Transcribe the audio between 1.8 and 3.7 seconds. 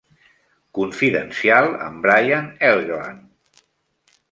amb Brian Helgeland.